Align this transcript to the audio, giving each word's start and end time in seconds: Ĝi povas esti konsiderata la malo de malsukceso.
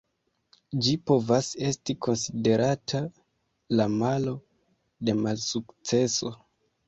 Ĝi 0.85 0.93
povas 1.09 1.49
esti 1.67 1.95
konsiderata 2.05 3.01
la 3.81 3.87
malo 3.99 4.33
de 5.09 5.15
malsukceso. 5.19 6.33